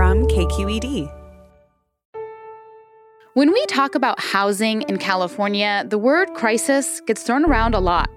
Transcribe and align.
from 0.00 0.26
KQED. 0.28 1.12
When 3.34 3.52
we 3.52 3.66
talk 3.66 3.94
about 3.94 4.18
housing 4.18 4.80
in 4.88 4.96
California, 4.96 5.84
the 5.86 5.98
word 5.98 6.32
crisis 6.32 7.02
gets 7.02 7.22
thrown 7.22 7.44
around 7.44 7.74
a 7.74 7.80
lot. 7.80 8.08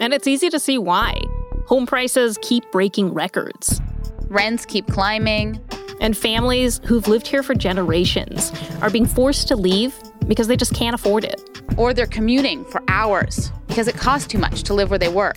And 0.00 0.14
it's 0.14 0.26
easy 0.26 0.48
to 0.48 0.58
see 0.58 0.78
why. 0.78 1.20
Home 1.66 1.84
prices 1.84 2.38
keep 2.40 2.72
breaking 2.72 3.12
records, 3.12 3.82
rents 4.28 4.64
keep 4.64 4.86
climbing, 4.86 5.60
and 6.00 6.16
families 6.16 6.80
who've 6.86 7.06
lived 7.06 7.26
here 7.26 7.42
for 7.42 7.54
generations 7.54 8.50
are 8.80 8.88
being 8.88 9.04
forced 9.04 9.46
to 9.48 9.56
leave 9.56 9.94
because 10.26 10.46
they 10.46 10.56
just 10.56 10.72
can't 10.72 10.94
afford 10.94 11.22
it. 11.22 11.60
Or 11.76 11.92
they're 11.92 12.06
commuting 12.06 12.64
for 12.64 12.82
hours 12.88 13.52
because 13.66 13.88
it 13.88 13.96
costs 13.98 14.26
too 14.26 14.38
much 14.38 14.62
to 14.62 14.72
live 14.72 14.88
where 14.88 14.98
they 14.98 15.10
work. 15.10 15.36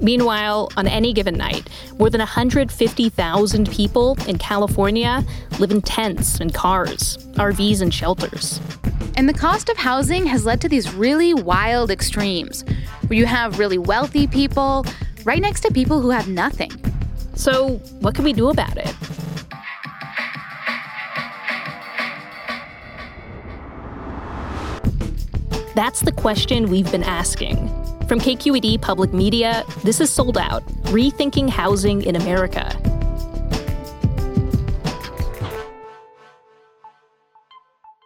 Meanwhile, 0.00 0.70
on 0.76 0.86
any 0.86 1.12
given 1.12 1.34
night, 1.34 1.68
more 1.98 2.08
than 2.08 2.20
150,000 2.20 3.70
people 3.70 4.16
in 4.26 4.38
California 4.38 5.24
live 5.58 5.70
in 5.70 5.82
tents 5.82 6.40
and 6.40 6.54
cars, 6.54 7.18
RVs 7.34 7.82
and 7.82 7.92
shelters. 7.92 8.60
And 9.16 9.28
the 9.28 9.34
cost 9.34 9.68
of 9.68 9.76
housing 9.76 10.24
has 10.26 10.46
led 10.46 10.60
to 10.62 10.68
these 10.68 10.94
really 10.94 11.34
wild 11.34 11.90
extremes 11.90 12.64
where 13.06 13.18
you 13.18 13.26
have 13.26 13.58
really 13.58 13.76
wealthy 13.76 14.26
people 14.26 14.86
right 15.24 15.42
next 15.42 15.60
to 15.60 15.72
people 15.72 16.00
who 16.00 16.10
have 16.10 16.28
nothing. 16.28 16.72
So, 17.34 17.76
what 18.00 18.14
can 18.14 18.24
we 18.24 18.32
do 18.32 18.48
about 18.48 18.76
it? 18.78 18.94
That's 25.74 26.00
the 26.00 26.12
question 26.12 26.68
we've 26.68 26.90
been 26.90 27.04
asking. 27.04 27.68
From 28.10 28.18
KQED 28.18 28.82
Public 28.82 29.12
Media, 29.12 29.64
this 29.84 30.00
is 30.00 30.10
Sold 30.10 30.36
Out 30.36 30.66
Rethinking 30.86 31.48
Housing 31.48 32.02
in 32.02 32.16
America. 32.16 32.76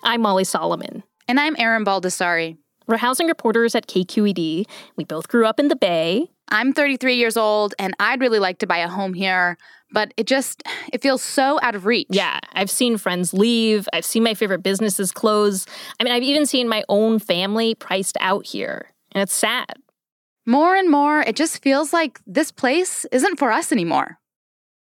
I'm 0.03 0.21
Molly 0.21 0.45
Solomon. 0.45 1.05
And 1.27 1.41
I'm 1.41 1.57
Erin 1.59 1.87
Baldassari. 1.87 2.59
We're 2.87 2.99
housing 2.99 3.29
reporters 3.29 3.75
at 3.75 3.87
KQED. 3.87 4.67
We 4.97 5.05
both 5.05 5.29
grew 5.29 5.47
up 5.47 5.59
in 5.59 5.69
the 5.69 5.77
Bay. 5.77 6.29
I'm 6.51 6.75
33 6.75 7.14
years 7.14 7.39
old 7.39 7.75
and 7.79 7.95
I'd 7.98 8.20
really 8.20 8.41
like 8.41 8.59
to 8.59 8.67
buy 8.67 8.81
a 8.81 8.89
home 8.89 9.14
here, 9.14 9.57
but 9.91 10.13
it 10.19 10.27
just 10.27 10.63
it 10.93 11.01
feels 11.01 11.23
so 11.23 11.59
out 11.63 11.75
of 11.75 11.87
reach. 11.87 12.09
Yeah, 12.11 12.41
I've 12.53 12.69
seen 12.69 12.98
friends 12.98 13.33
leave, 13.33 13.89
I've 13.95 14.05
seen 14.05 14.23
my 14.23 14.35
favorite 14.35 14.63
businesses 14.63 15.13
close. 15.13 15.64
I 15.98 16.05
mean, 16.05 16.13
I've 16.13 16.23
even 16.23 16.45
seen 16.45 16.69
my 16.69 16.85
own 16.91 17.20
family 17.20 17.75
priced 17.75 18.19
out 18.20 18.45
here, 18.45 18.91
and 19.13 19.23
it's 19.23 19.33
sad. 19.33 19.77
More 20.47 20.77
and 20.77 20.91
more, 20.91 21.21
it 21.21 21.37
just 21.37 21.63
feels 21.63 21.95
like 21.95 22.21
this 22.27 22.53
place 22.53 23.07
isn't 23.11 23.39
for 23.39 23.51
us 23.51 23.73
anymore. 23.73 24.19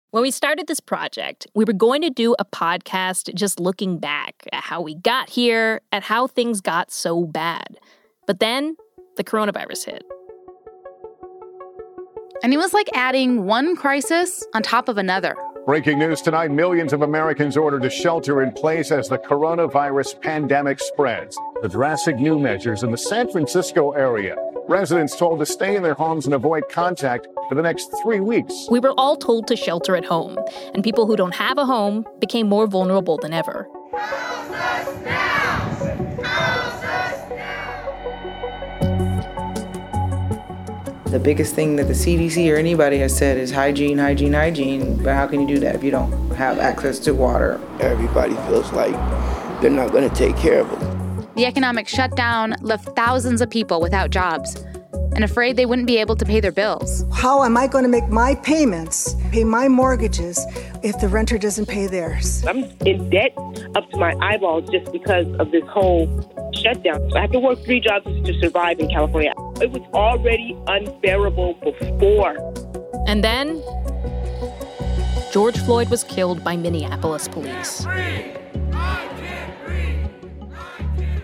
When 0.09 0.23
we 0.23 0.31
started 0.31 0.65
this 0.65 0.79
project, 0.79 1.45
we 1.53 1.65
were 1.65 1.73
going 1.73 2.01
to 2.01 2.09
do 2.09 2.35
a 2.39 2.45
podcast 2.45 3.31
just 3.35 3.59
looking 3.59 3.99
back 3.99 4.33
at 4.51 4.63
how 4.63 4.81
we 4.81 4.95
got 4.95 5.29
here, 5.29 5.81
at 5.91 6.01
how 6.01 6.25
things 6.25 6.61
got 6.61 6.89
so 6.89 7.25
bad. 7.25 7.77
But 8.25 8.39
then 8.39 8.75
the 9.17 9.23
coronavirus 9.23 9.85
hit. 9.85 10.03
And 12.41 12.51
it 12.51 12.57
was 12.57 12.73
like 12.73 12.89
adding 12.95 13.45
one 13.45 13.75
crisis 13.75 14.43
on 14.55 14.63
top 14.63 14.89
of 14.89 14.97
another. 14.97 15.35
Breaking 15.67 15.99
news 15.99 16.21
tonight 16.21 16.49
millions 16.49 16.91
of 16.91 17.03
Americans 17.03 17.55
ordered 17.55 17.83
to 17.83 17.89
shelter 17.91 18.41
in 18.41 18.51
place 18.51 18.91
as 18.91 19.09
the 19.09 19.19
coronavirus 19.19 20.21
pandemic 20.21 20.79
spreads. 20.79 21.37
The 21.61 21.69
drastic 21.69 22.17
new 22.17 22.39
measures 22.39 22.81
in 22.81 22.89
the 22.89 22.97
San 22.97 23.29
Francisco 23.29 23.91
area 23.91 24.37
Residents 24.67 25.15
told 25.15 25.39
to 25.39 25.45
stay 25.45 25.75
in 25.75 25.83
their 25.83 25.93
homes 25.93 26.25
and 26.25 26.33
avoid 26.33 26.63
contact 26.69 27.27
for 27.49 27.53
the 27.53 27.61
next 27.61 27.93
three 28.01 28.19
weeks. 28.19 28.67
We 28.71 28.79
were 28.79 28.95
all 28.97 29.15
told 29.15 29.47
to 29.49 29.55
shelter 29.55 29.95
at 29.95 30.05
home, 30.05 30.39
and 30.73 30.83
people 30.83 31.05
who 31.05 31.15
don't 31.15 31.35
have 31.35 31.59
a 31.59 31.65
home 31.65 32.03
became 32.19 32.49
more 32.49 32.65
vulnerable 32.65 33.19
than 33.21 33.31
ever. 33.31 33.69
The 41.05 41.19
biggest 41.19 41.53
thing 41.53 41.75
that 41.75 41.85
the 41.85 41.93
CDC 41.93 42.51
or 42.51 42.55
anybody 42.55 42.97
has 42.97 43.15
said 43.15 43.37
is 43.37 43.51
hygiene, 43.51 43.99
hygiene, 43.99 44.33
hygiene. 44.33 44.97
But 45.03 45.13
how 45.13 45.27
can 45.27 45.41
you 45.41 45.47
do 45.47 45.59
that 45.59 45.75
if 45.75 45.83
you 45.83 45.91
don't 45.91 46.31
have 46.31 46.57
access 46.57 46.97
to 46.99 47.13
water? 47.13 47.61
Everybody 47.79 48.33
feels 48.47 48.71
like 48.73 48.93
they're 49.61 49.69
not 49.69 49.91
going 49.91 50.09
to 50.09 50.15
take 50.15 50.35
care 50.35 50.61
of 50.61 50.71
them. 50.71 51.04
The 51.35 51.45
economic 51.45 51.89
shutdown 51.89 52.55
left 52.61 52.95
thousands 52.95 53.41
of 53.41 53.49
people 53.49 53.81
without 53.81 54.09
jobs 54.09 54.55
and 55.15 55.23
afraid 55.23 55.57
they 55.57 55.65
wouldn't 55.65 55.87
be 55.87 55.97
able 55.97 56.15
to 56.15 56.25
pay 56.25 56.39
their 56.39 56.51
bills. 56.51 57.03
How 57.11 57.43
am 57.43 57.57
I 57.57 57.67
going 57.67 57.83
to 57.83 57.89
make 57.89 58.07
my 58.07 58.35
payments, 58.35 59.15
pay 59.31 59.43
my 59.43 59.67
mortgages, 59.67 60.39
if 60.81 60.97
the 60.99 61.09
renter 61.09 61.37
doesn't 61.37 61.67
pay 61.67 61.87
theirs? 61.87 62.45
I'm 62.45 62.63
in 62.85 63.09
debt 63.09 63.33
up 63.75 63.89
to 63.91 63.97
my 63.97 64.15
eyeballs 64.21 64.69
just 64.69 64.91
because 64.93 65.27
of 65.39 65.51
this 65.51 65.63
whole 65.67 66.07
shutdown. 66.53 67.11
I 67.17 67.21
have 67.21 67.31
to 67.31 67.39
work 67.39 67.59
three 67.65 67.81
jobs 67.81 68.05
to 68.05 68.39
survive 68.39 68.79
in 68.79 68.89
California. 68.89 69.33
It 69.61 69.71
was 69.71 69.81
already 69.93 70.57
unbearable 70.67 71.55
before. 71.55 72.35
And 73.07 73.25
then 73.25 73.61
George 75.33 75.57
Floyd 75.59 75.89
was 75.89 76.05
killed 76.05 76.45
by 76.45 76.55
Minneapolis 76.55 77.27
police. 77.27 77.85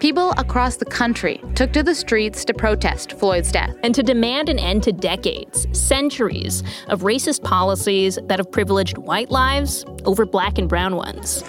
People 0.02 0.32
across 0.40 0.78
the 0.78 0.86
country 0.86 1.40
took 1.54 1.72
to 1.74 1.84
the 1.84 1.94
streets 1.94 2.44
to 2.46 2.56
protest 2.56 3.14
Floyd's 3.20 3.52
death. 3.52 3.76
And 3.84 3.94
to 3.94 4.02
demand 4.02 4.50
an 4.50 4.58
end 4.58 4.82
to 4.84 4.92
decades, 4.92 5.68
centuries 5.80 6.64
of 6.88 7.02
racist 7.02 7.44
policies 7.44 8.18
that 8.24 8.40
have 8.40 8.52
privileged 8.52 8.98
white 8.98 9.30
lives 9.30 9.86
over 10.06 10.26
black 10.26 10.58
and 10.58 10.68
brown 10.68 10.96
ones. 10.96 11.44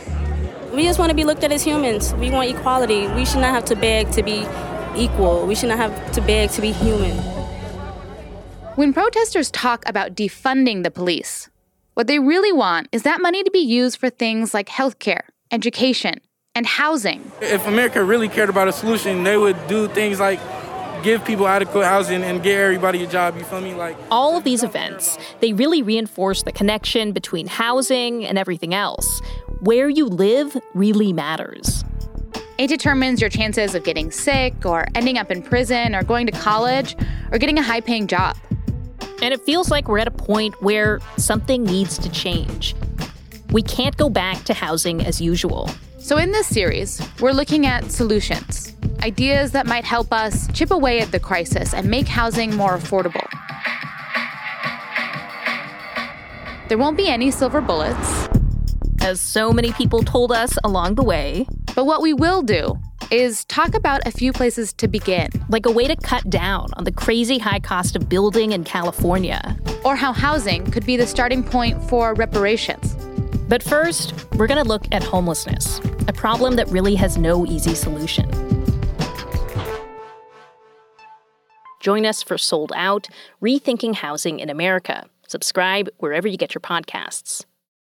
We 0.71 0.83
just 0.83 0.99
want 0.99 1.09
to 1.09 1.17
be 1.17 1.25
looked 1.25 1.43
at 1.45 1.51
as 1.51 1.65
humans. 1.65 2.13
We 2.17 2.31
want 2.31 2.51
equality. 2.51 3.07
We 3.15 3.25
should 3.25 3.41
not 3.41 3.55
have 3.55 3.65
to 3.65 3.75
beg 3.75 4.11
to 4.11 4.23
be 4.23 4.47
equal. 4.95 5.47
We 5.47 5.55
should 5.55 5.71
not 5.71 5.79
have 5.79 6.13
to 6.13 6.21
beg 6.21 6.51
to 6.51 6.61
be 6.61 6.73
human. 6.73 7.17
When 8.75 8.93
protesters 8.93 9.51
talk 9.51 9.83
about 9.89 10.15
defunding 10.15 10.83
the 10.83 10.91
police, 10.91 11.49
what 11.95 12.07
they 12.07 12.19
really 12.19 12.53
want 12.53 12.91
is 12.93 13.05
that 13.05 13.23
money 13.23 13.43
to 13.45 13.51
be 13.51 13.61
used 13.61 13.97
for 13.97 14.11
things 14.11 14.53
like 14.53 14.69
healthcare, 14.69 15.23
education, 15.51 16.21
and 16.55 16.67
housing. 16.67 17.31
If 17.41 17.67
America 17.67 18.05
really 18.05 18.29
cared 18.29 18.51
about 18.51 18.69
a 18.69 18.73
solution, 18.73 19.25
they 19.25 19.37
would 19.37 19.57
do 19.69 19.89
things 19.89 20.21
like 20.21 20.39
give 21.03 21.25
people 21.25 21.49
adequate 21.49 21.87
housing 21.87 22.23
and 22.23 22.43
get 22.43 22.61
everybody 22.61 23.03
a 23.03 23.07
job, 23.07 23.37
you 23.37 23.45
feel 23.45 23.61
me? 23.61 23.75
Like 23.75 23.97
all 24.11 24.37
of 24.37 24.45
these 24.45 24.63
events, 24.63 25.19
they 25.41 25.53
really 25.53 25.83
reinforce 25.83 26.43
the 26.43 26.53
connection 26.53 27.13
between 27.13 27.47
housing 27.47 28.25
and 28.27 28.39
everything 28.39 28.75
else. 28.75 29.21
Where 29.61 29.89
you 29.89 30.07
live 30.07 30.57
really 30.75 31.13
matters. 31.13 31.85
It 32.59 32.69
determines 32.69 33.21
your 33.21 33.31
chances 33.31 33.75
of 33.75 33.83
getting 33.83 34.11
sick 34.11 34.67
or 34.67 34.87
ending 34.95 35.17
up 35.17 35.31
in 35.31 35.43
prison 35.43 35.95
or 35.95 36.03
going 36.03 36.27
to 36.27 36.33
college 36.33 36.95
or 37.33 37.39
getting 37.39 37.59
a 37.59 37.63
high-paying 37.63 38.09
job. 38.09 38.37
And 39.23 39.33
it 39.33 39.41
feels 39.41 39.71
like 39.71 39.89
we're 39.89 39.99
at 39.99 40.09
a 40.09 40.13
point 40.13 40.61
where 40.63 41.01
something 41.17 41.65
needs 41.65 41.97
to 41.99 42.11
change. 42.11 42.77
We 43.51 43.63
can't 43.63 43.97
go 43.97 44.11
back 44.11 44.45
to 44.45 44.55
housing 44.55 45.05
as 45.05 45.21
usual. 45.21 45.71
So, 46.03 46.17
in 46.19 46.33
this 46.33 46.49
series, 46.49 47.01
we're 47.21 47.31
looking 47.31 47.65
at 47.65 47.93
solutions, 47.93 48.75
ideas 49.05 49.53
that 49.53 49.67
might 49.69 49.85
help 49.85 50.13
us 50.13 50.49
chip 50.53 50.73
away 50.73 50.99
at 50.99 51.13
the 51.13 51.21
crisis 51.21 51.73
and 51.73 51.89
make 51.89 52.09
housing 52.09 52.57
more 52.57 52.77
affordable. 52.77 53.25
There 56.69 56.77
won't 56.77 56.97
be 56.97 57.09
any 57.09 57.31
silver 57.31 57.61
bullets, 57.61 58.29
as 59.01 59.21
so 59.21 59.53
many 59.53 59.73
people 59.75 60.03
told 60.03 60.33
us 60.33 60.59
along 60.65 60.97
the 60.97 61.05
way. 61.05 61.47
But 61.77 61.87
what 61.87 62.03
we 62.03 62.13
will 62.13 62.43
do 62.43 62.77
is 63.13 63.45
talk 63.45 63.77
about 63.77 64.05
a 64.05 64.11
few 64.11 64.33
places 64.33 64.73
to 64.75 64.89
begin. 64.89 65.29
Like 65.51 65.67
a 65.67 65.71
way 65.71 65.87
to 65.87 65.95
cut 65.95 66.29
down 66.29 66.67
on 66.75 66.83
the 66.83 66.93
crazy 66.93 67.39
high 67.39 67.61
cost 67.61 67.95
of 67.95 68.09
building 68.09 68.51
in 68.51 68.65
California. 68.65 69.57
Or 69.85 69.95
how 69.95 70.13
housing 70.13 70.69
could 70.69 70.85
be 70.85 70.97
the 70.97 71.07
starting 71.07 71.45
point 71.45 71.81
for 71.85 72.15
reparations. 72.15 72.97
But 73.49 73.63
first, 73.63 74.15
we're 74.37 74.47
going 74.47 74.63
to 74.63 74.69
look 74.69 74.87
at 74.93 75.03
homelessness, 75.03 75.79
a 76.09 76.13
problem 76.13 76.57
that 76.57 76.69
really 76.69 76.95
has 76.95 77.17
no 77.17 77.47
easy 77.47 77.75
solution. 77.75 78.31
Join 81.81 82.07
us 82.07 82.23
for 82.23 82.39
Sold 82.39 82.73
Out 82.77 83.09
Rethinking 83.43 83.97
Housing 83.97 84.39
in 84.39 84.49
America. 84.49 85.07
Subscribe 85.27 85.89
wherever 85.99 86.29
you 86.29 86.37
get 86.37 86.55
your 86.55 86.61
podcasts. 86.61 87.45